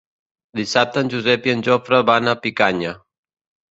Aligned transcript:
Dissabte 0.59 1.03
en 1.05 1.13
Josep 1.15 1.47
i 1.51 1.55
en 1.59 1.63
Jofre 1.69 2.03
van 2.13 2.35
a 2.35 2.39
Picanya. 2.43 2.99